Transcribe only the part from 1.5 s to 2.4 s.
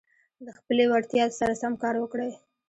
سم کار وکړئ.